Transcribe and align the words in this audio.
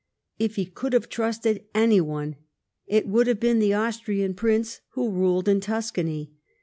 If 0.39 0.55
he 0.55 0.65
could 0.65 0.93
have 0.93 1.09
trusted 1.09 1.65
any 1.75 2.01
one, 2.01 2.37
it 2.87 3.07
would 3.07 3.27
have 3.27 3.39
been 3.39 3.59
the 3.59 3.75
Austrian 3.75 4.33
prince 4.33 4.81
who 4.93 5.11
ruled 5.11 5.47
in 5.47 5.59
Tuscany. 5.59 6.33